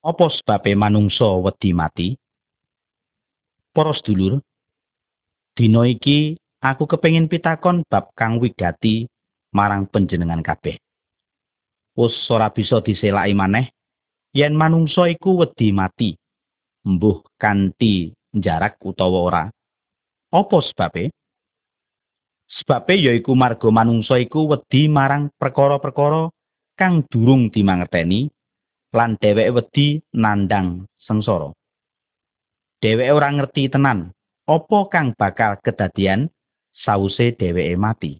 Apa 0.00 0.32
sebabe 0.32 0.72
manungsa 0.72 1.28
wedi 1.44 1.76
mati? 1.76 2.16
Para 3.76 3.92
sedulur, 3.92 4.40
dina 5.52 5.84
iki 5.84 6.40
aku 6.64 6.88
kepengin 6.88 7.28
pitakon 7.28 7.84
bab 7.84 8.08
kang 8.16 8.40
wigati 8.40 9.04
marang 9.52 9.84
panjenengan 9.92 10.40
kabeh. 10.40 10.80
Wus 11.92 12.16
ora 12.32 12.48
bisa 12.48 12.80
diselaki 12.80 13.36
maneh 13.36 13.68
yen 14.32 14.56
manungsa 14.56 15.04
iku 15.12 15.44
wedi 15.44 15.68
mati, 15.68 16.16
mbuh 16.88 17.20
kanthi 17.36 18.16
jarak 18.32 18.80
utawa 18.80 19.18
ora. 19.20 19.44
Apa 20.32 20.64
sebabe? 20.64 21.12
Sebabe 22.48 22.96
yaiku 22.96 23.36
marga 23.36 23.68
manungsa 23.68 24.16
iku 24.16 24.48
wedi 24.48 24.88
marang 24.88 25.28
perkara-perkara 25.36 26.32
kang 26.80 27.04
durung 27.12 27.52
dimangerteni 27.52 28.32
lan 28.90 29.14
dheweke 29.22 29.54
wedi 29.54 29.88
nandang 30.14 30.86
sengsara. 31.06 31.54
Dheweke 32.82 33.12
ora 33.14 33.28
ngerti 33.30 33.70
tenan 33.70 34.10
apa 34.50 34.78
kang 34.90 35.14
bakal 35.14 35.58
kedadian 35.62 36.26
sause 36.74 37.36
dheweke 37.38 37.78
mati. 37.78 38.18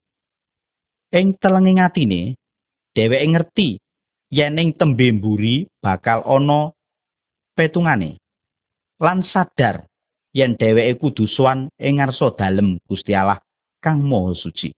Ing 1.10 1.34
telenging 1.42 1.82
atine, 1.82 2.38
dheweke 2.94 3.26
ngerti 3.26 3.68
yen 4.30 4.58
ing 4.62 4.78
tembe 4.78 5.10
mburi 5.10 5.66
bakal 5.82 6.22
ana 6.22 6.70
petungane 7.58 8.22
lan 9.02 9.26
sadar 9.26 9.90
yen 10.30 10.54
dheweke 10.54 11.02
kudu 11.02 11.26
sowan 11.26 11.66
ing 11.82 11.98
ngarsa 11.98 12.30
dalem 12.38 12.78
Gusti 12.86 13.10
Allah 13.16 13.42
kang 13.82 13.98
Maha 14.06 14.38
Suci. 14.38 14.70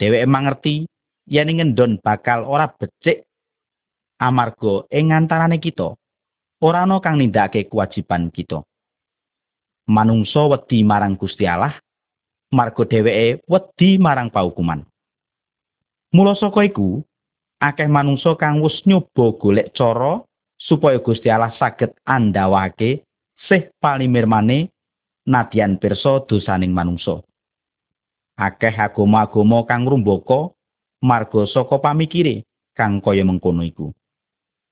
Dheweke 0.00 0.24
mangerti 0.24 0.88
yen 1.28 1.52
ngendon 1.52 2.00
bakal 2.00 2.48
ora 2.48 2.72
becik 2.72 3.28
amarga 4.22 4.86
ing 4.94 5.10
antarane 5.10 5.58
kita 5.58 5.98
ora 6.62 6.86
ana 6.86 7.02
kang 7.02 7.18
nindakake 7.18 7.66
kewajiban 7.66 8.30
kita. 8.30 8.62
Manungsa 9.90 10.46
wedi 10.46 10.86
marang 10.86 11.18
Gusti 11.18 11.42
Allah 11.42 11.74
marga 12.54 12.86
dheweke 12.86 13.42
wedi 13.50 13.98
marang 13.98 14.30
paukuman. 14.30 14.86
Mula 16.14 16.38
saka 16.38 16.62
iku 16.62 17.02
akeh 17.58 17.90
manungsa 17.90 18.38
kang 18.38 18.62
wis 18.62 18.78
nyoba 18.86 19.34
golek 19.42 19.74
cara 19.74 20.22
supaya 20.54 21.02
Gusti 21.02 21.26
Allah 21.26 21.50
saged 21.58 21.90
andhawake 22.06 23.02
sih 23.50 23.74
palimirmane 23.82 24.70
nadyan 25.26 25.82
pirsa 25.82 26.22
dosaning 26.30 26.70
manungsa. 26.70 27.26
Akeh 28.38 28.70
agama-agama 28.70 29.66
kang 29.66 29.82
ngrumbaka 29.82 30.54
marga 31.02 31.42
saka 31.50 31.82
pamikire 31.82 32.46
kang 32.78 33.02
kaya 33.02 33.26
mengkono 33.26 33.66
iku. 33.66 33.90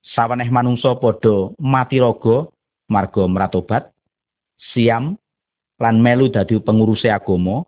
Saweneh 0.01 0.49
manungsa 0.49 0.97
padha 0.97 1.53
mati 1.61 2.01
raga 2.01 2.49
marga 2.89 3.23
mratobat, 3.29 3.93
siam 4.73 5.15
lan 5.77 6.01
melu 6.01 6.27
dadi 6.33 6.57
penguruse 6.57 7.07
agama, 7.07 7.63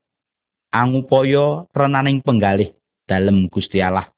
angupaya 0.73 1.70
renaning 1.72 2.25
penggalih 2.25 2.73
dalem 3.06 3.48
Gusti 3.48 3.80
Allah. 3.80 4.09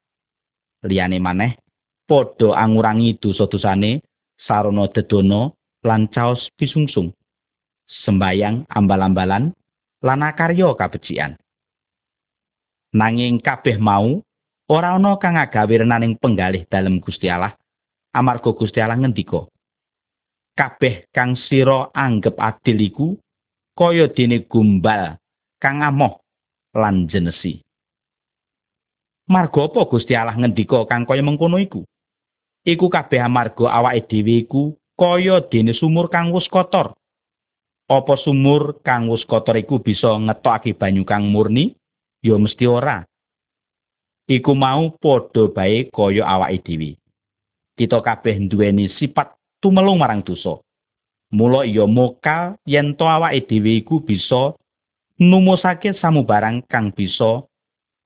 Liyane 0.87 1.19
maneh 1.19 1.59
padha 2.05 2.55
angurangi 2.55 3.17
dosa-dosane 3.17 4.01
sarana 4.45 4.85
dedono 4.93 5.57
lan 5.81 6.07
caos 6.13 6.49
pisungsung 6.57 7.13
sembayang 8.05 8.69
ambal-ambalan 8.69 9.53
lan 10.05 10.19
akarya 10.21 10.73
kabecikan 10.77 11.37
nanging 12.93 13.41
kabeh 13.41 13.77
mau 13.81 14.21
ora 14.69 14.97
ana 14.97 15.17
kang 15.21 15.37
agawe 15.37 15.85
renaning 15.85 16.17
penggalih 16.17 16.65
dalem 16.69 17.01
Gusti 17.01 17.29
Allah 17.29 17.53
amarga 18.15 18.55
Gusti 18.55 18.79
Allah 18.79 18.95
ngendika 18.95 19.43
kabeh 20.55 21.11
kang 21.11 21.35
sira 21.35 21.91
anggap 21.91 22.39
adil 22.39 22.79
iku 22.79 23.07
kaya 23.75 24.07
dene 24.07 24.47
gumbal 24.47 25.19
kang 25.59 25.83
amoh 25.83 26.23
lan 26.71 27.11
jenesi 27.11 27.59
marga 29.27 29.67
apa 29.67 29.83
Gusti 29.91 30.15
Allah 30.15 30.39
ngendika 30.39 30.87
kang 30.87 31.03
kaya 31.03 31.19
mengkono 31.19 31.59
iku 31.59 31.83
iku 32.65 32.89
kabeh 32.89 33.21
amarga 33.21 33.69
awake 33.69 34.09
dhewe 34.09 34.47
iku 34.47 34.63
kaya 34.97 35.43
dene 35.51 35.75
sumur 35.77 36.09
kang 36.09 36.33
wis 36.33 36.49
kotor. 36.49 36.97
Apa 37.85 38.17
sumur 38.17 38.81
kang 38.81 39.11
wis 39.13 39.21
kotor 39.29 39.53
iku 39.61 39.77
bisa 39.77 40.17
ngetokake 40.17 40.73
banyu 40.73 41.05
kang 41.05 41.29
murni? 41.29 41.77
Ya 42.25 42.33
mesti 42.41 42.65
ora. 42.65 43.05
Iku 44.25 44.57
mau 44.57 44.89
padha 44.97 45.45
bae 45.53 45.85
kaya 45.93 46.25
awake 46.25 46.65
dhewe. 46.65 46.97
Kita 47.75 47.99
kabeh 47.99 48.47
duweni 48.47 48.87
sifat 48.95 49.35
tumelung 49.59 49.99
marang 49.99 50.23
dosa. 50.23 50.63
Mula 51.35 51.67
ya 51.67 51.83
mokal 51.83 52.55
yen 52.63 52.95
to 52.95 53.03
awake 53.03 53.43
dhewe 53.51 53.83
iku 53.83 53.99
bisa 53.99 54.55
numusake 55.19 55.91
samubarang 55.99 56.63
kang 56.71 56.95
bisa 56.95 57.43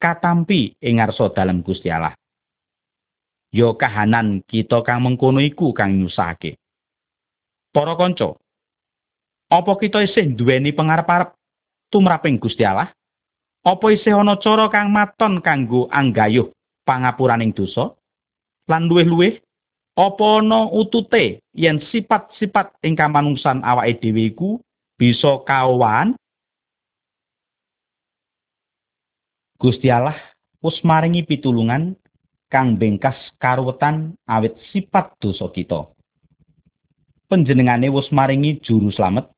katampi 0.02 0.74
ing 0.82 0.98
ngarsa 0.98 1.30
dalem 1.36 1.62
Gusti 1.62 1.94
Allah. 1.94 2.18
Ya 3.54 3.70
kahanan 3.74 4.42
kita 4.50 4.82
kang 4.82 5.06
mengkono 5.06 5.42
iku 5.42 5.74
kang 5.74 5.98
nyusahake. 6.02 6.58
Para 7.70 7.94
kanca, 7.94 8.34
apa 9.50 9.72
kita 9.78 10.02
isih 10.02 10.34
duweni 10.34 10.74
pangarep-arep 10.74 11.38
tumraping 11.94 12.42
Gusti 12.42 12.66
Allah? 12.66 12.90
Apa 13.66 13.94
isih 13.94 14.18
ana 14.18 14.38
cara 14.42 14.70
kang 14.74 14.90
maton 14.90 15.42
kanggo 15.42 15.86
anggayuh 15.90 16.50
pangapuraning 16.86 17.54
dosa? 17.54 17.94
Lan 18.70 18.86
luwih-luwih, 18.86 19.42
apa 20.00 20.40
ana 20.40 20.72
utute 20.72 21.44
yen 21.52 21.84
sifat-sifat 21.92 22.80
ingkang 22.88 23.12
manungsan 23.12 23.60
awake 23.68 24.00
dhewe 24.00 24.32
iku 24.32 24.50
bisa 24.96 25.44
kawan? 25.44 26.16
Gusti 29.60 29.92
Allah 29.92 30.16
wis 30.64 30.80
maringi 30.88 31.28
pitulungan 31.28 32.00
kang 32.48 32.80
bengkas 32.80 33.20
karuwetan 33.44 34.16
awit 34.24 34.56
sifat 34.72 35.12
dosa 35.20 35.52
kita. 35.52 35.92
panjenengane 37.30 37.94
wis 37.94 38.10
maringi 38.10 38.58
juru 38.66 38.90
slamet 38.90 39.30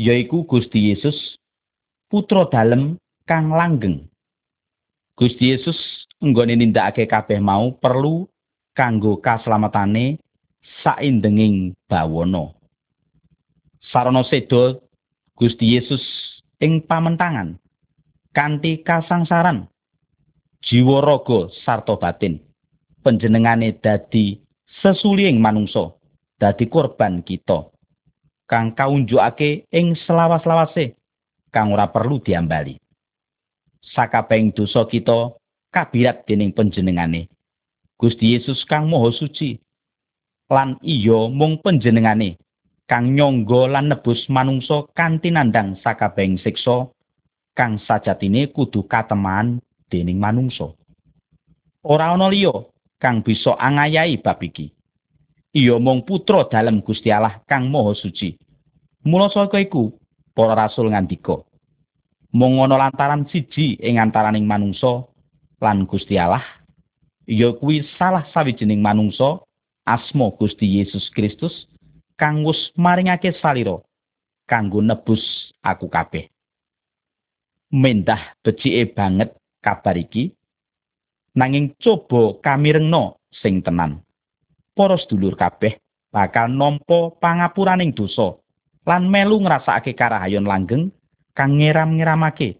yaiku 0.00 0.48
Gusti 0.48 0.90
Yesus 0.90 1.36
putra 2.08 2.48
dalem 2.48 2.96
kang 3.28 3.52
langgeng 3.52 4.08
Gusti 5.20 5.52
Yesus 5.52 5.76
nggone 6.24 6.56
nindakake 6.56 7.04
kabeh 7.04 7.38
mau 7.38 7.76
perlu 7.76 8.24
kanggo 8.74 9.22
kaslametane 9.22 10.18
saindenging 10.82 11.72
bawana. 11.86 12.52
Sarana 13.94 14.26
seda 14.26 14.82
Gusti 15.38 15.78
Yesus 15.78 16.02
ing 16.58 16.82
pamentangan 16.84 17.58
kanthi 18.34 18.82
kasangsaran 18.82 19.70
jiwa 20.66 21.00
raga 21.00 21.50
sarta 21.62 21.94
batin. 21.96 22.42
Panjenengane 23.04 23.76
dadi 23.84 24.40
sesuliing 24.80 25.36
manungsa 25.36 25.94
dadi 26.40 26.66
korban 26.66 27.20
kita. 27.20 27.68
Kang 28.48 28.72
kaunjukake 28.76 29.68
ing 29.72 29.96
selawas-lawase 30.04 30.96
kang 31.52 31.72
ora 31.72 31.88
perlu 31.88 32.20
diambali. 32.20 32.80
Sakabehing 33.92 34.56
dosa 34.56 34.88
kita 34.88 35.36
kabirat 35.68 36.24
dening 36.24 36.56
panjenengane 36.56 37.33
Gusti 38.04 38.36
Yesus 38.36 38.68
kang 38.68 38.92
Maha 38.92 39.08
Suci 39.16 39.56
lan 40.52 40.76
iya 40.84 41.32
mung 41.32 41.64
panjenengane 41.64 42.36
kang 42.84 43.16
nyangga 43.16 43.72
lan 43.72 43.88
nebus 43.88 44.28
manungsa 44.28 44.84
kanthi 44.92 45.32
nandang 45.32 45.80
sakabehing 45.80 46.36
siksa 46.36 46.92
kang 47.56 47.80
sajatine 47.88 48.52
kudu 48.52 48.84
kateman 48.84 49.64
dening 49.88 50.20
manungsa 50.20 50.76
ora 51.80 52.12
ana 52.12 52.28
liya 52.28 52.52
kang 53.00 53.24
bisa 53.24 53.56
angayahi 53.56 54.20
bab 54.20 54.36
iki 54.44 54.68
iya 55.54 55.78
mung 55.78 56.02
putra 56.02 56.44
dalem 56.50 56.82
Gusti 56.82 57.14
Allah 57.14 57.40
kang 57.46 57.70
Maha 57.70 57.94
Suci. 57.94 58.34
Mula 59.06 59.30
saka 59.30 59.62
iku 59.62 59.94
para 60.34 60.58
rasul 60.58 60.90
ngandika, 60.90 61.46
mung 62.34 62.58
ana 62.58 62.74
lantaran 62.74 63.30
siji 63.30 63.78
ing 63.78 64.02
antaraning 64.02 64.44
manungsa 64.44 65.06
lan 65.62 65.86
Gusti 65.86 66.18
Allah, 66.18 66.42
ya 67.28 67.52
kuwi 67.56 67.84
salah 67.98 68.24
sawijining 68.32 68.80
manungsa 68.80 69.40
asma 69.84 70.32
Gusti 70.36 70.80
Yesus 70.80 71.08
Kristus 71.12 71.66
kang 72.16 72.44
wis 72.44 72.58
maringake 72.76 73.32
salira 73.40 73.80
kanggo 74.48 74.80
nebus 74.80 75.22
aku 75.64 75.88
kabeh. 75.88 76.28
Mendah 77.74 78.38
becike 78.44 78.94
banget 78.94 79.34
kabar 79.64 79.98
iki 79.98 80.30
nanging 81.34 81.74
coba 81.82 82.38
kamirengno 82.38 83.18
sing 83.42 83.64
tenan. 83.64 84.04
para 84.74 84.98
sedulur 84.98 85.38
kabeh 85.38 85.78
bakal 86.10 86.50
nampa 86.50 87.14
pangapuraning 87.22 87.94
dosa 87.94 88.34
lan 88.84 89.06
melu 89.08 89.40
ngrasakake 89.40 89.94
karahayon 89.94 90.44
langgeng 90.44 90.90
kang 91.32 91.56
ngeram-ngeramake 91.62 92.58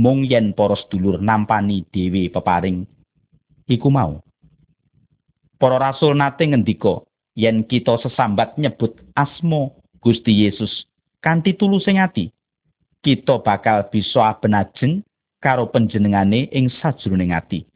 mung 0.00 0.24
yen 0.24 0.56
para 0.56 0.74
sedulur 0.74 1.20
nampani 1.20 1.84
dhewe 1.92 2.32
peparing 2.32 2.88
iku 3.68 3.88
mau. 3.88 4.20
Para 5.56 5.80
rasul 5.80 6.18
nate 6.18 6.44
ngendika 6.44 7.04
yen 7.34 7.64
kita 7.64 7.98
sesambat 8.02 8.58
nyebut 8.60 8.94
asmo 9.16 9.74
Gusti 10.04 10.44
Yesus 10.44 10.84
kanthi 11.24 11.56
tulusing 11.56 11.96
ati 11.96 12.28
kita 13.00 13.40
bakal 13.40 13.88
bisa 13.88 14.32
abenajeng 14.32 15.04
karo 15.40 15.68
panjenengane 15.68 16.48
ing 16.52 16.72
sajroning 16.80 17.36
ati. 17.36 17.68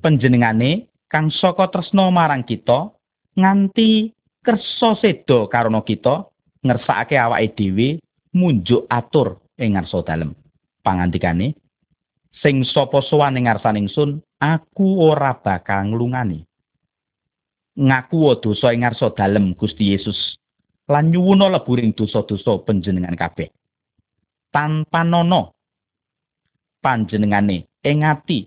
Panjenengane 0.00 0.88
kang 1.12 1.28
saka 1.28 1.68
tresna 1.68 2.08
marang 2.08 2.44
kita 2.44 2.92
nganti 3.36 4.16
kersa 4.40 4.96
seda 5.00 5.44
karena 5.52 5.84
kita 5.84 6.24
ngersakake 6.64 7.20
awake 7.20 7.52
dhewe 7.52 7.88
munjuk 8.32 8.88
atur 8.88 9.40
ing 9.60 9.76
ngarsa 9.76 10.00
dalem. 10.04 10.32
Pangandikane 10.80 11.52
sing 12.40 12.64
sapa 12.64 13.04
sowan 13.04 13.36
ing 13.36 13.44
ngarsaning 13.48 13.88
sun 13.92 14.24
aku 14.40 15.00
ora 15.00 15.36
bakal 15.40 15.92
nglungani. 15.92 16.44
Ngaku 17.76 18.40
dosa 18.40 18.72
ing 18.72 18.84
ngarsa 18.84 19.12
dalem 19.12 19.52
Gusti 19.52 19.92
Yesus. 19.92 20.16
Lan 20.88 21.10
nyuwuna 21.10 21.50
leburing 21.50 21.92
dosa-dosa 21.92 22.62
panjenengan 22.62 23.18
kabeh. 23.18 23.50
Tanpa 24.54 25.02
nono 25.02 25.58
panjenengane 26.78 27.66
ing 27.82 28.06
ati 28.06 28.46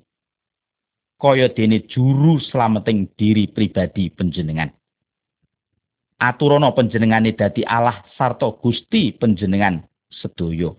kaya 1.19 1.51
dene 1.51 1.83
juru 1.85 2.39
slameting 2.39 3.11
diri 3.19 3.51
pribadi 3.51 4.07
panjenengan. 4.09 4.71
Aturana 6.19 6.71
panjenengane 6.71 7.35
dadi 7.35 7.67
Allah 7.67 8.01
sarta 8.15 8.49
Gusti 8.55 9.11
panjenengan 9.13 9.83
sedaya. 10.09 10.71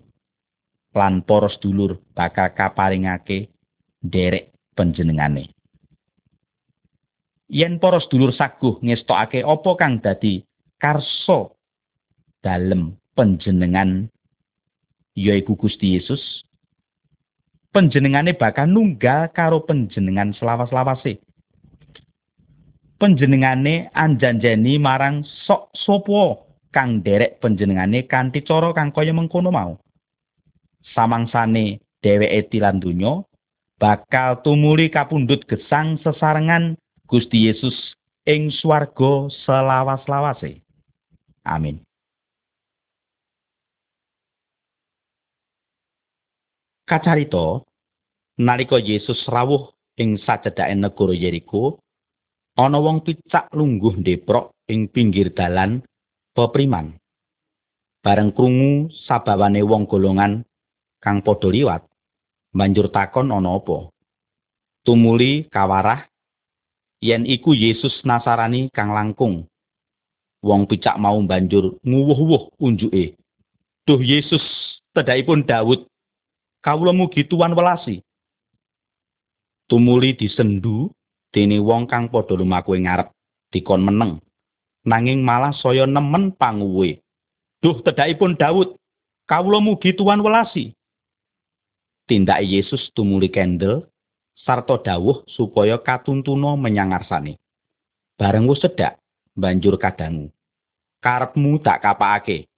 Lan 0.91 1.23
para 1.23 1.47
sedulur 1.47 2.01
bakal 2.11 2.51
kaparingake 2.51 3.47
derek 4.01 4.51
panjenengane. 4.75 5.51
Yen 7.51 7.83
para 7.83 7.99
sedulur 7.99 8.31
saguh 8.31 8.79
ngestokake 8.79 9.43
apa 9.43 9.71
kang 9.75 9.99
dadi 9.99 10.39
karso 10.79 11.59
dalem 12.39 12.95
panjenengan 13.11 14.07
yaiku 15.19 15.59
Gusti 15.59 15.99
Yesus 15.99 16.47
panjenengane 17.75 18.35
bakal 18.35 18.67
nunggal 18.67 19.31
karo 19.31 19.63
panjenengan 19.63 20.35
selawas-lawase. 20.35 21.19
Panjenengane 22.99 23.89
anjanjeni 23.91 24.77
marang 24.77 25.25
sok 25.47 25.73
sopo 25.73 26.47
kang 26.69 27.01
derek 27.01 27.41
panjenengane 27.41 28.05
kanthi 28.05 28.45
cara 28.45 28.71
kang 28.77 28.93
kaya 28.93 29.11
mengkono 29.11 29.49
mau. 29.49 29.75
Samangsane 30.93 31.81
dheweke 31.99 32.47
tilan 32.53 32.77
donya 32.77 33.25
bakal 33.81 34.45
tumuli 34.45 34.93
kapundhut 34.93 35.41
gesang 35.49 35.97
sesarengan 36.05 36.77
Gusti 37.09 37.49
Yesus 37.49 37.73
ing 38.29 38.53
swarga 38.53 39.25
selawas-lawase. 39.41 40.61
Amin. 41.41 41.81
Kacarito 46.85 47.65
nalika 48.37 48.77
Yesus 48.77 49.17
rawuh 49.25 49.73
ing 49.97 50.21
sacedhake 50.21 50.77
negara 50.77 51.17
Yeriko, 51.17 51.81
ana 52.53 52.77
wong 52.77 53.01
picak 53.01 53.49
lungguh 53.49 53.97
ndeprok 53.97 54.53
ing 54.69 54.93
pinggir 54.93 55.33
dalan 55.33 55.81
pepriman. 56.37 57.01
Bareng 58.05 58.33
krungu 58.33 58.93
sabawane 59.09 59.65
wong 59.65 59.89
golongan 59.89 60.45
kang 61.01 61.25
padha 61.25 61.49
liwat, 61.49 61.90
banjur 62.51 62.91
takon 62.91 63.31
ana 63.31 63.57
apa. 63.57 63.91
Tumuli 64.83 65.47
kawarah 65.47 66.07
yen 67.01 67.25
iku 67.25 67.55
Yesus 67.55 68.03
Nasarani 68.03 68.69
kang 68.71 68.93
langkung. 68.93 69.47
Wong 70.41 70.65
picak 70.65 70.97
mau 70.97 71.21
banjur 71.21 71.77
nguwuh-wuh 71.85 72.49
unjuke. 72.57 73.13
Duh 73.85 74.01
Yesus, 74.01 74.41
tedhaipun 74.93 75.45
Daud, 75.45 75.85
kawula 76.65 76.93
mugi 76.93 77.25
tuwan 77.25 77.53
welasi. 77.53 78.01
Tumuli 79.69 80.17
disendu 80.17 80.89
dene 81.29 81.61
wong 81.61 81.85
kang 81.85 82.09
padha 82.09 82.33
lumaku 82.33 82.73
ngarep 82.73 83.13
dikon 83.53 83.85
meneng. 83.85 84.17
Nanging 84.81 85.21
malah 85.21 85.53
saya 85.53 85.85
nemen 85.85 86.33
panguwe. 86.33 87.05
Duh 87.61 87.77
tedhaipun 87.85 88.33
Daud, 88.33 88.81
kawula 89.29 89.61
mugi 89.61 89.93
tuwan 89.93 90.25
welasi. 90.25 90.73
Tindak 92.11 92.43
Yesus 92.43 92.91
tumuli 92.91 93.31
kendel 93.31 93.87
sarta 94.35 94.75
dawuh 94.83 95.23
supaya 95.31 95.79
katuntuna 95.79 96.59
menyang 96.59 96.91
ngarsane. 96.91 97.39
Bareng 98.19 98.51
wis 98.51 98.59
cedhak, 98.59 98.99
banjur 99.31 99.79
kadangu. 99.79 100.27
Karepmu 100.99 101.63
tak 101.63 101.79
kapakake. 101.79 102.51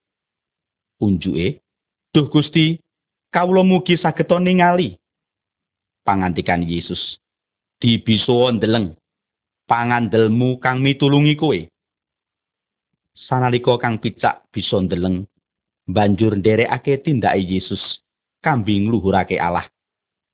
Unjuke, 0.98 1.62
"Duh 2.10 2.34
Gusti, 2.34 2.82
kawula 3.30 3.62
mugi 3.62 3.94
saged 4.02 4.26
ningali." 4.42 4.98
Pangantikan 6.02 6.66
Yesus, 6.66 7.22
"Dibisa 7.78 8.50
ndeleng 8.58 8.98
pangandelmu 9.70 10.58
kang 10.58 10.82
mitulungi 10.82 11.38
kowe." 11.38 11.62
Sanalika 13.30 13.78
kang 13.78 14.02
picak 14.02 14.50
bisa 14.50 14.82
ndeleng, 14.82 15.30
banjur 15.86 16.42
nderekake 16.42 17.06
tindake 17.06 17.46
Yesus 17.46 18.02
kambing 18.44 18.92
luhurake 18.92 19.40
Allah. 19.40 19.66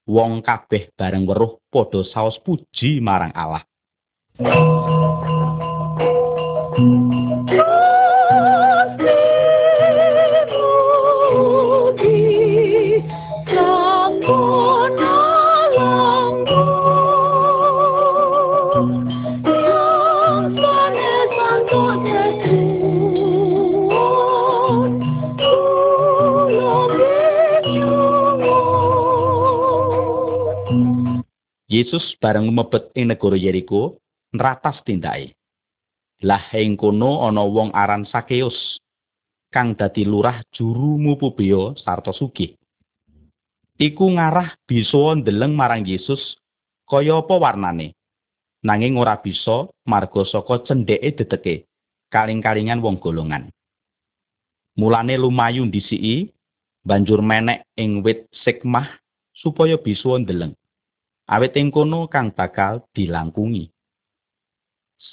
wong 0.09 0.41
kabeh 0.41 0.89
bareng 0.97 1.29
weruh 1.29 1.61
padha 1.69 2.01
saos 2.09 2.41
puji 2.41 2.97
marang 2.97 3.29
Allah. 3.37 3.61
Yesus 31.79 32.03
bareng 32.19 32.51
mebet 32.51 32.91
ing 32.99 33.07
negara 33.07 33.39
Yeriko 33.39 34.03
nratas 34.35 34.83
tindake. 34.83 35.31
Lah 36.27 36.51
ing 36.51 36.75
kono 36.75 37.23
ana 37.23 37.47
wong 37.47 37.71
aran 37.71 38.03
Sakeus 38.03 38.83
kang 39.47 39.79
dadi 39.79 40.03
lurah 40.03 40.43
juru 40.51 40.99
mupubeo 40.99 41.79
sarta 41.79 42.11
sugih. 42.11 42.51
Iku 43.79 44.11
ngarah 44.11 44.59
bisa 44.67 45.15
ndeleng 45.15 45.55
marang 45.55 45.87
Yesus 45.87 46.19
kaya 46.83 47.23
apa 47.23 47.39
warnane. 47.39 47.95
Nanging 48.59 48.99
ora 48.99 49.15
bisa 49.23 49.71
marga 49.87 50.27
saka 50.27 50.67
cendheke 50.67 51.15
deteke 51.15 51.55
kaling-kalingan 52.11 52.83
wong 52.83 52.99
golongan. 52.99 53.47
Mulane 54.75 55.15
lumayu 55.15 55.63
ndisiki 55.63 56.27
banjur 56.83 57.23
menek 57.23 57.63
ing 57.79 58.03
wit 58.03 58.27
sikmah 58.43 58.99
supaya 59.31 59.79
bisa 59.79 60.19
ndeleng. 60.19 60.51
Awit 61.29 61.53
ing 61.61 61.69
kono 61.69 62.09
kang 62.09 62.33
bakal 62.33 62.81
dilangkungi. 62.97 63.69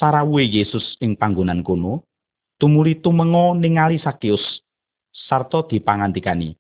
Sarawuhe 0.01 0.49
Yesus 0.49 0.97
ing 1.05 1.15
panggonan 1.15 1.61
kono, 1.61 2.03
tumuli 2.57 2.99
tumengo 2.99 3.53
ningali 3.53 4.01
Sakius 4.01 4.43
sarta 5.29 5.63
dipangantikani. 5.69 6.57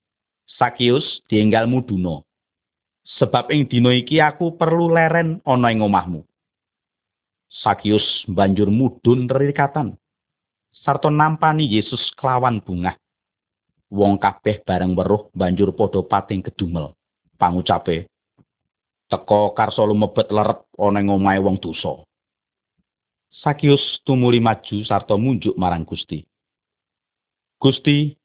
Sakius 0.60 1.25
dienggal 1.26 1.66
muduna. 1.66 2.20
Sebab 3.18 3.50
ing 3.50 3.66
dina 3.66 3.90
iki 3.96 4.20
aku 4.20 4.54
perlu 4.60 4.92
leren 4.92 5.40
ana 5.42 5.72
ing 5.72 5.80
omahmu. 5.80 6.20
Sakius 7.50 8.04
banjur 8.28 8.68
mudhun 8.68 9.26
ririkatan 9.26 9.96
sarta 10.86 11.10
nampani 11.10 11.66
Yesus 11.66 11.98
kelawan 12.14 12.62
bunga. 12.62 12.94
Wong 13.90 14.18
kabeh 14.22 14.62
bareng 14.62 14.94
weruh 14.94 15.30
banjur 15.34 15.75
padha 15.75 16.02
pating 16.06 16.46
kedumel. 16.46 16.94
Pangucape, 17.38 18.08
teka 19.06 19.54
karsa 19.54 19.86
lumebet 19.86 20.30
leret 20.30 20.66
ana 20.78 20.98
ing 21.00 21.10
omahe 21.10 21.38
wong 21.38 21.62
dosa. 21.62 22.02
Sakius 23.42 24.00
tumuli 24.02 24.40
maju 24.40 24.82
sarta 24.88 25.14
munjuk 25.14 25.54
marang 25.60 25.84
Gusti. 25.84 26.25
Gusti, 27.60 28.16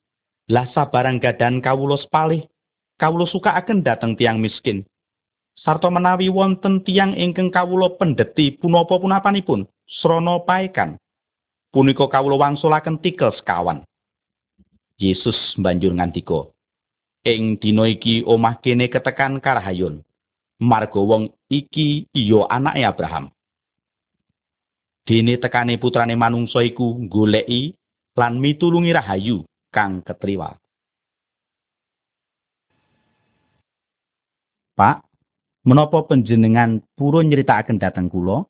lah 0.48 0.68
sabarang 0.72 1.20
gadan 1.20 1.60
kawula 1.60 2.00
sepalih, 2.00 2.48
kawula 2.96 3.28
sukaaken 3.28 3.84
dhateng 3.84 4.16
tiang 4.16 4.40
miskin. 4.40 4.88
Sarta 5.60 5.92
menawi 5.92 6.32
wonten 6.32 6.82
tiang 6.88 7.14
ingkang 7.14 7.52
kawula 7.52 7.96
pendeti 8.00 8.56
punapa 8.56 8.98
punapanipun, 8.98 9.68
srana 9.88 10.40
paekan. 10.42 10.98
Punika 11.72 12.08
kawula 12.08 12.40
wangsulaken 12.40 13.00
tikel 13.00 13.32
sekawan. 13.36 13.84
Yesus 15.00 15.36
banjur 15.56 15.96
ngandika, 15.96 16.52
"Ing 17.24 17.60
dina 17.60 17.88
iki 17.88 18.24
omah 18.28 18.60
kene 18.60 18.92
ketekan 18.92 19.40
karahayun." 19.40 20.04
Marga 20.62 21.02
wong 21.02 21.34
iki 21.50 22.06
iya 22.14 22.46
anake 22.48 22.86
Abraham. 22.86 23.34
dene 25.06 25.38
tekane 25.42 25.76
putrane 25.82 26.14
manungsa 26.16 26.62
iku 26.62 26.96
goleki 27.10 27.74
lan 28.16 28.38
mitulungi 28.38 28.94
rahayu 28.94 29.44
kang 29.74 30.00
ketriwal. 30.06 30.56
Pak, 34.78 35.04
menapa 35.68 36.08
panjenengan 36.08 36.80
purun 36.96 37.28
nyeritakaken 37.30 37.78
dhateng 37.82 38.08
kula? 38.08 38.48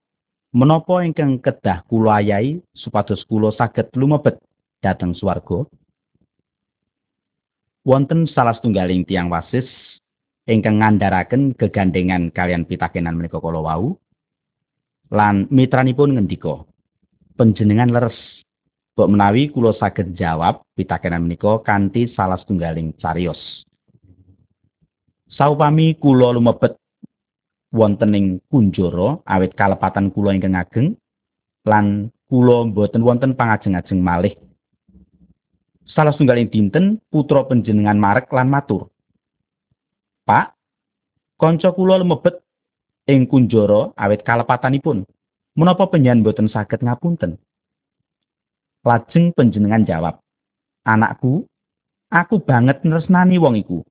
Menapa 0.52 1.02
ingkang 1.02 1.40
kedah 1.40 1.82
kula 1.88 2.20
ayahi 2.22 2.60
supados 2.76 3.24
kula 3.26 3.56
saged 3.56 3.90
lumebet 3.96 4.38
dhateng 4.84 5.16
swarga? 5.16 5.64
Wonten 7.82 8.30
salah 8.30 8.54
setunggaling 8.54 9.08
tiang 9.10 9.34
wasis 9.34 9.66
ingkang 10.50 10.82
ngandharaken 10.82 11.54
gegandengan 11.58 12.34
kalian 12.34 12.66
pitakenan 12.66 13.18
menika 13.18 13.38
kala 13.38 13.62
wau 13.62 13.98
lan 15.12 15.46
mitranipun 15.52 16.18
ngendika 16.18 16.66
panjenengan 17.38 17.94
leres 17.94 18.18
Bok 18.92 19.08
menawi 19.08 19.48
kula 19.48 19.72
saged 19.80 20.20
jawab 20.20 20.68
pitakenan 20.76 21.24
menika 21.24 21.64
kanthi 21.64 22.12
salah 22.12 22.36
setunggaling 22.36 22.92
carios. 23.00 23.40
Saupami 25.32 25.96
kula 25.96 26.36
lumebet 26.36 26.76
wonten 27.72 28.12
ing 28.12 28.26
kunjara 28.52 29.24
awit 29.24 29.56
kalepatan 29.56 30.12
kula 30.12 30.36
ingkang 30.36 30.60
ageng 30.60 31.00
lan 31.64 32.12
kula 32.28 32.68
boten 32.68 33.00
wonten 33.00 33.32
pangajeng-ajeng 33.32 34.04
malih. 34.04 34.36
Salah 35.88 36.12
setunggaling 36.12 36.52
dinten 36.52 37.00
putra 37.08 37.48
panjenengan 37.48 37.96
marek 37.96 38.28
lan 38.36 38.52
matur. 38.52 38.91
Pak, 40.26 40.54
kanca 41.42 41.74
kula 41.74 41.98
lumebet 41.98 42.38
ing 43.10 43.26
kunjara 43.26 43.90
awit 43.98 44.22
kalepatanipun. 44.22 45.04
Menapa 45.58 45.92
panjenengan 45.92 46.24
boten 46.24 46.48
saged 46.48 46.80
ngapunten? 46.80 47.36
Lajeng 48.88 49.36
panjenengan 49.36 49.84
jawab, 49.84 50.24
"Anakku, 50.88 51.44
aku 52.08 52.40
banget 52.42 52.82
nresnani 52.88 53.36
wong 53.36 53.60
iku. 53.60 53.84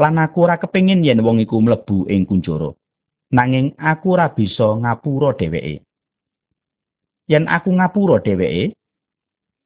Lan 0.00 0.18
aku 0.18 0.48
ora 0.48 0.58
kepengin 0.58 1.06
yen 1.06 1.22
wong 1.22 1.38
iku 1.44 1.60
mlebu 1.60 2.08
ing 2.10 2.26
kunjara. 2.26 2.72
Nanging 3.30 3.76
aku 3.78 4.16
ora 4.16 4.32
bisa 4.32 4.74
ngapura 4.74 5.36
dheweke. 5.38 5.84
Yen 7.30 7.46
aku 7.46 7.70
ngapura 7.74 8.18
dheweke, 8.24 8.74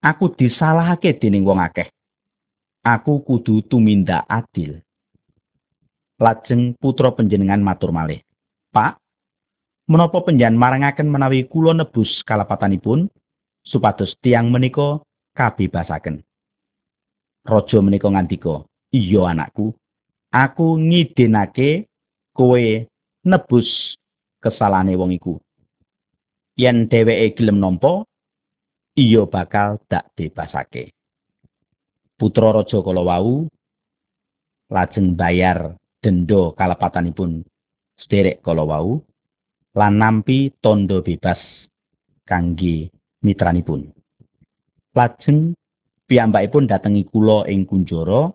aku 0.04 0.36
disalahake 0.36 1.16
dening 1.16 1.48
wong 1.48 1.62
akeh. 1.62 1.88
Aku 2.84 3.24
kudu 3.24 3.62
tumindak 3.64 4.26
adil." 4.28 4.82
Lajeng 6.18 6.74
putra 6.82 7.14
panjenengan 7.14 7.62
matur 7.62 7.94
malih, 7.94 8.18
"Pak, 8.74 8.98
menapa 9.86 10.18
panjenengan 10.26 10.58
marangaken 10.58 11.06
menawi 11.06 11.46
kula 11.46 11.78
nebus 11.78 12.26
kalapatanipun?" 12.26 13.06
supados 13.68 14.16
tiang 14.24 14.48
menika 14.48 14.98
kabebasaken. 15.36 16.24
Raja 17.44 17.78
menika 17.84 18.08
ngandika, 18.08 18.64
"Iya 18.90 19.30
anakku, 19.30 19.76
aku 20.32 20.66
ngidinake 20.80 21.86
kowe 22.32 22.64
nebus 23.24 23.68
kesalahane 24.40 24.96
wong 24.96 25.12
iku. 25.14 25.36
Yen 26.58 26.90
dheweke 26.90 27.38
gelem 27.38 27.62
nampa, 27.62 28.02
iya 28.98 29.22
bakal 29.28 29.78
dak 29.86 30.10
bebasake." 30.18 30.90
Putra 32.18 32.50
raja 32.50 32.82
kala 32.82 33.06
wau 33.06 33.46
lajeng 34.68 35.14
bayar 35.14 35.77
denda 35.98 36.54
kalepatanipun 36.54 37.42
sederek 37.98 38.42
kala 38.42 38.62
wau 38.62 39.02
lan 39.74 39.98
nampi 39.98 40.54
tondo 40.62 41.02
bebas 41.02 41.38
kangge 42.26 42.90
mitranipun. 43.22 43.90
Lajeng 44.94 45.54
piyambakipun 46.10 46.66
datengi 46.66 47.06
kula 47.06 47.46
ing 47.46 47.66
kunjara 47.66 48.32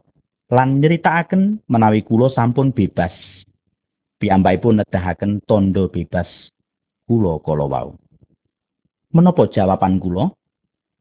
lan 0.53 0.79
nyeritakaken 0.79 1.63
menawi 1.67 2.03
kula 2.05 2.31
sampun 2.31 2.71
bebas. 2.71 3.11
Piyambakipun 4.19 4.79
nedahaken 4.79 5.43
tondo 5.43 5.91
bebas 5.91 6.27
kula 7.07 7.39
kala 7.43 7.65
wau. 7.67 7.89
Menapa 9.13 9.45
jawaban 9.51 9.99
kula? 9.99 10.31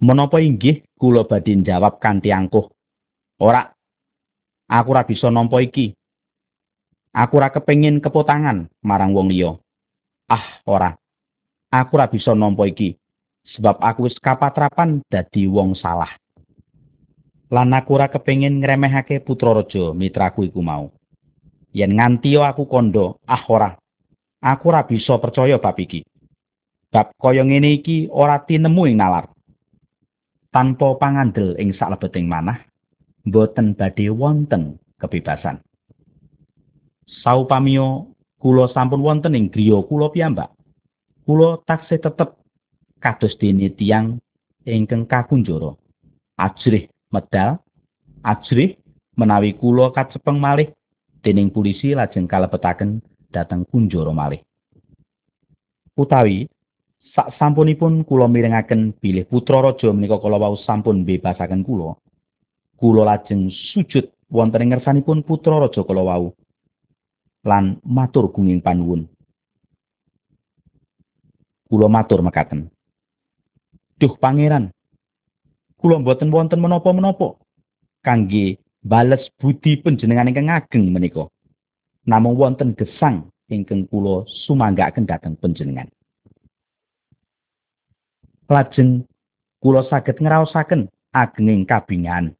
Menapa 0.02 0.42
inggih 0.42 0.82
kula 0.98 1.24
badhe 1.24 1.54
jawab 1.62 2.02
kanthi 2.02 2.34
angkuh? 2.34 2.66
Ora. 3.38 3.70
Aku 4.72 4.90
ora 4.96 5.04
bisa 5.04 5.28
nampa 5.28 5.60
iki. 5.60 5.92
Aku 7.12 7.36
ora 7.36 7.52
kepengin 7.52 8.00
kepotangan 8.00 8.72
marang 8.80 9.12
wong 9.12 9.28
liya. 9.28 9.60
Ah, 10.32 10.64
ora. 10.64 10.96
Aku 11.68 12.00
ora 12.00 12.08
bisa 12.08 12.32
nampa 12.32 12.64
iki. 12.64 12.96
sebab 13.48 13.82
aku 13.82 14.06
wis 14.06 14.16
kapatrapan 14.22 15.02
dadi 15.10 15.50
wong 15.50 15.74
salah. 15.74 16.10
Lan 17.52 17.74
aku 17.76 18.00
ora 18.00 18.08
kepengin 18.08 18.62
ngremehake 18.64 19.20
putra 19.20 19.52
raja 19.52 19.92
mitraku 19.92 20.48
iku 20.48 20.64
mau. 20.64 20.88
Yen 21.72 21.96
nganti 21.96 22.36
aku 22.36 22.68
kondo, 22.68 23.20
ah 23.28 23.44
ora. 23.48 23.76
Aku 24.42 24.72
ora 24.72 24.84
bisa 24.88 25.16
percaya 25.20 25.60
bab 25.60 25.76
iki. 25.76 26.04
Bab 26.92 27.12
kaya 27.16 27.44
ngene 27.44 27.80
iki 27.80 28.08
ora 28.08 28.40
tinemu 28.40 28.88
ing 28.88 28.96
nalar. 29.00 29.28
Tanpa 30.52 31.00
pangandel 31.00 31.56
ing 31.56 31.72
saklebeting 31.72 32.28
manah, 32.28 32.60
boten 33.24 33.72
badhe 33.72 34.12
wonten 34.12 34.76
kebebasan. 35.00 35.64
Saupamiyo 37.20 38.16
kula 38.40 38.72
sampun 38.72 39.04
wonten 39.04 39.36
ing 39.36 39.52
griya 39.52 39.84
kula 39.84 40.08
piyambak. 40.08 40.48
Kula 41.28 41.60
taksih 41.68 42.00
tetep 42.00 42.40
kados 42.98 43.36
dene 43.36 43.68
tiang 43.76 44.16
ingkang 44.64 45.04
kakunjara. 45.04 45.76
Ajrih 46.40 46.88
medal, 47.12 47.60
ajrih 48.24 48.80
menawi 49.14 49.52
kula 49.54 49.92
kacepeng 49.92 50.40
malih 50.40 50.72
dening 51.22 51.52
polisi 51.52 51.94
lajeng 51.94 52.26
kalebetaken 52.26 53.04
dhateng 53.30 53.68
kunjara 53.68 54.10
malih. 54.10 54.42
Utawi 55.94 56.48
sak 57.12 57.36
sampunipun 57.36 58.02
kula 58.08 58.26
mirengaken 58.26 58.96
bilih 58.96 59.28
putra 59.28 59.60
raja 59.60 59.92
menika 59.92 60.16
kala 60.18 60.40
wau 60.40 60.56
sampun 60.64 61.04
bebasaken 61.04 61.62
kula. 61.62 61.94
Kula 62.80 63.06
lajeng 63.06 63.52
sujud 63.70 64.10
wonten 64.32 64.64
ing 64.66 64.70
ngersanipun 64.74 65.22
putra 65.22 65.60
raja 65.60 65.84
kala 65.84 66.02
wau 66.02 66.34
lan 67.42 67.82
matur 67.82 68.30
gunging 68.30 68.62
panuwun. 68.62 69.10
Kula 71.66 71.88
matur 71.88 72.22
mekaten. 72.22 72.70
Duh 73.98 74.14
pangeran, 74.18 74.74
kula 75.78 76.02
mboten 76.02 76.30
wonten 76.34 76.58
menapa-menapa 76.58 77.38
kangge 78.02 78.58
bales 78.82 79.22
budi 79.38 79.78
panjenengan 79.78 80.28
ingkang 80.30 80.50
ngageng 80.50 80.90
menika. 80.90 81.30
Namung 82.02 82.34
wonten 82.34 82.74
gesang 82.74 83.30
ingkang 83.46 83.86
kula 83.86 84.26
sumanggaaken 84.46 85.06
dhateng 85.06 85.38
panjenengan. 85.38 85.86
Lajeng 88.50 89.06
kula 89.62 89.86
saged 89.86 90.18
ngraosaken 90.18 90.90
agenging 91.14 91.64
kabingan 91.64 92.34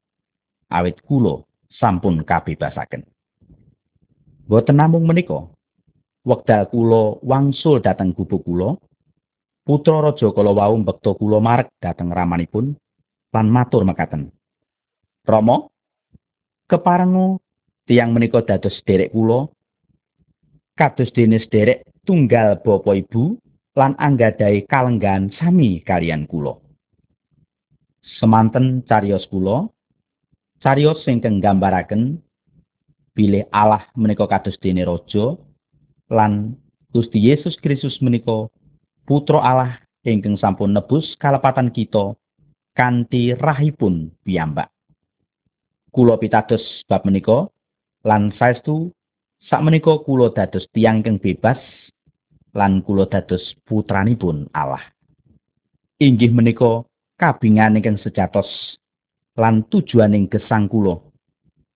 awit 0.68 0.98
kula 1.06 1.46
sampun 1.78 2.26
kabebasaken. 2.26 3.06
Boten 4.46 4.76
namung 4.78 5.06
menika, 5.06 5.48
wekdal 6.26 6.66
kula 6.70 7.18
wangsul 7.22 7.78
dhateng 7.82 8.14
gubuk 8.14 8.42
kula, 8.42 8.78
Putra 9.62 10.02
raja 10.02 10.26
kala 10.34 10.50
wau 10.50 10.74
mbekta 10.74 11.14
kula 11.14 11.38
marek 11.38 11.70
dhateng 11.78 12.10
ramanipun 12.10 12.74
lan 13.30 13.46
matur 13.46 13.86
mekaten. 13.86 14.34
Rama, 15.22 15.70
keparengu 16.66 17.38
tiang 17.86 18.10
menika 18.10 18.42
dados 18.42 18.74
sederek 18.82 19.14
kula 19.14 19.46
kados 20.74 21.14
dene 21.14 21.38
sederek 21.38 21.86
tunggal 22.02 22.58
bapa 22.58 22.90
ibu 22.98 23.38
lan 23.78 23.94
anggadhahi 24.02 24.66
kalenggan 24.66 25.30
sami 25.38 25.78
kalian 25.86 26.26
kula. 26.26 26.58
Semanten 28.18 28.82
cariyos 28.90 29.30
kula 29.30 29.70
cariyos 30.58 31.06
sing 31.06 31.22
nggambaraken 31.22 32.18
bilih 33.12 33.44
Allah 33.52 33.84
menika 33.92 34.24
kados 34.24 34.56
dene 34.60 34.84
raja 34.84 35.36
lan 36.08 36.56
Gusti 36.92 37.20
Yesus 37.20 37.56
Kristus 37.60 37.96
menika 38.04 38.48
putra 39.08 39.40
Allah 39.40 39.80
ingkang 40.04 40.36
sampun 40.36 40.76
nebus 40.76 41.16
kalepatan 41.16 41.72
kita 41.72 42.16
kanthi 42.76 43.36
rahipun 43.36 44.12
piyambak. 44.24 44.68
Kula 45.92 46.16
pitados 46.16 46.64
bab 46.88 47.04
menika 47.04 47.48
lan 48.04 48.32
saestu 48.36 48.92
sak 49.48 49.60
menika 49.60 50.00
kula 50.04 50.32
dados 50.32 50.64
tiyang 50.72 51.04
ingkang 51.04 51.20
bebas 51.20 51.60
lan 52.56 52.80
kula 52.84 53.08
dados 53.08 53.44
putranipun 53.68 54.48
Allah. 54.56 54.82
Inggih 56.00 56.32
menika 56.32 56.84
kabingan 57.20 57.76
ingkang 57.76 58.00
sejatos 58.00 58.48
lan 59.36 59.64
tujuaning 59.68 60.28
gesang 60.28 60.68
kula 60.68 61.11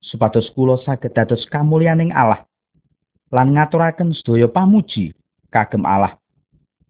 supados 0.07 0.47
kula 0.55 0.79
saged 0.87 1.11
dados 1.15 1.43
kamulyaning 1.51 2.15
Allah 2.15 2.47
lan 3.35 3.59
ngaturaken 3.59 4.15
sedaya 4.15 4.47
pamuji 4.47 5.11
kagem 5.51 5.83
Allah 5.83 6.15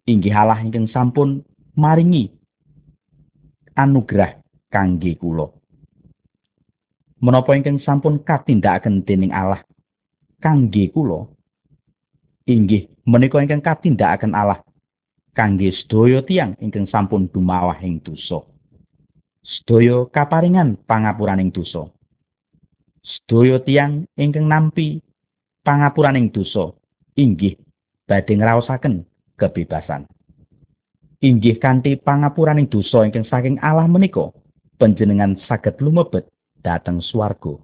inggih 0.05 0.33
Allah 0.37 0.61
ingkang 0.61 0.87
sampun 0.93 1.41
maringi 1.75 2.31
anugerah 3.77 4.41
kangge 4.73 5.17
kula. 5.17 5.53
Menapa 7.21 7.57
ingkang 7.57 7.81
sampun 7.81 8.21
katindakaken 8.21 9.05
dening 9.09 9.33
Allah 9.33 9.65
kangge 10.45 10.93
kula 10.93 11.27
inggih 12.45 12.93
menika 13.09 13.41
ingkang 13.41 13.65
katindakaken 13.65 14.37
Allah 14.37 14.61
kangge 15.33 15.73
sedaya 15.73 16.21
tiang 16.21 16.53
ingkang 16.61 16.85
sampun 16.93 17.33
dumawah 17.33 17.81
ing 17.81 18.05
dosa. 18.05 18.45
Sedaya 19.41 20.05
kaparingan 20.13 20.77
pangapuraning 20.85 21.49
dosa. 21.49 21.96
Sedaya 23.07 23.63
tiang 23.63 24.11
ingkang 24.19 24.51
nampi 24.51 24.99
pangapuraning 25.63 26.35
dosa 26.35 26.75
inggih 27.15 27.55
badhe 28.11 28.35
ngraosaken 28.35 29.07
kebebasan. 29.39 30.11
Inggih 31.23 31.63
kanthi 31.63 31.95
pangapuraning 32.03 32.67
dosa 32.67 33.07
ingkang 33.07 33.23
saking 33.31 33.63
Allah 33.63 33.87
menika 33.87 34.35
panjenengan 34.83 35.39
saged 35.47 35.79
lumebet 35.79 36.27
dhateng 36.67 36.99
swarga. 36.99 37.63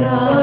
Ram. 0.00 0.37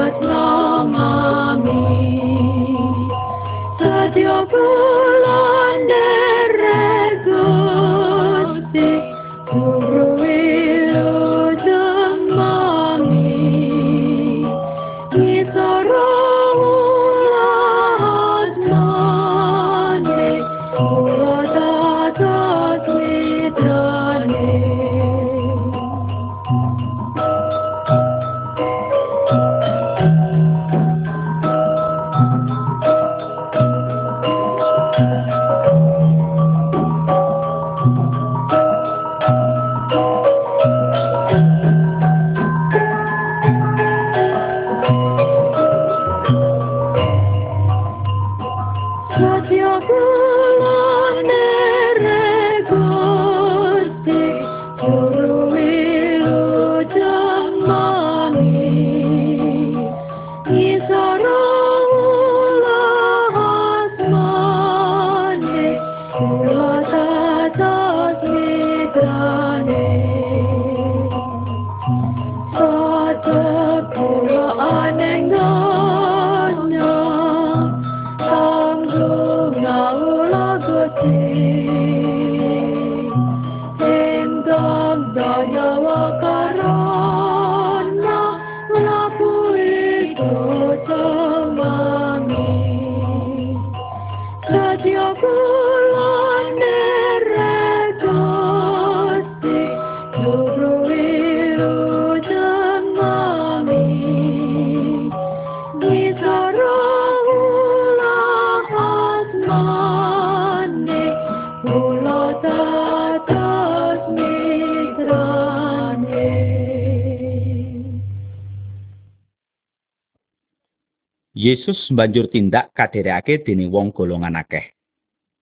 Yesus 121.46 121.78
banjur 121.94 122.26
tindak 122.26 122.74
kadherekake 122.74 123.46
dening 123.46 123.70
wong 123.70 123.94
golongan 123.94 124.34
akeh. 124.34 124.74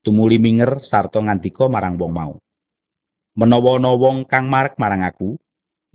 Tumuli 0.04 0.36
minger 0.36 0.84
sarta 0.84 1.16
ngandika 1.16 1.64
marang 1.64 1.96
wong 1.96 2.12
mau. 2.12 2.36
Menawa 3.40 3.80
ana 3.80 3.96
wong 3.96 4.28
kang 4.28 4.52
marek 4.52 4.76
marang 4.76 5.00
aku, 5.00 5.40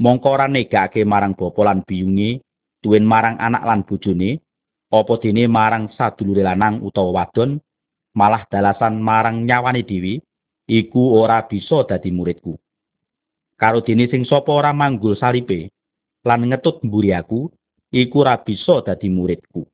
mongko 0.01 0.33
ora 0.33 0.49
negake 0.49 1.05
marang 1.05 1.37
bapa 1.37 1.61
lan 1.61 1.85
biyunge, 1.85 2.41
tuwin 2.81 3.05
marang 3.05 3.37
anak 3.37 3.61
lan 3.61 3.85
bojone, 3.85 4.41
apa 4.89 5.13
dene 5.21 5.45
marang 5.45 5.93
sadulure 5.93 6.41
lanang 6.41 6.81
utawa 6.81 7.29
wadon, 7.29 7.61
malah 8.17 8.49
dalasan 8.49 8.97
marang 8.97 9.45
nyawane 9.45 9.85
dhewe, 9.85 10.25
iku 10.65 11.21
ora 11.21 11.45
bisa 11.45 11.85
dadi 11.85 12.09
muridku. 12.09 12.57
Karo 13.61 13.85
dene 13.85 14.09
sing 14.09 14.25
sapa 14.25 14.57
ora 14.57 14.73
manggul 14.73 15.13
salipe 15.13 15.69
lan 16.25 16.49
ngetut 16.49 16.81
mburi 16.81 17.13
aku, 17.13 17.45
iku 17.93 18.25
ora 18.25 18.41
bisa 18.41 18.81
dadi 18.81 19.05
muridku. 19.13 19.69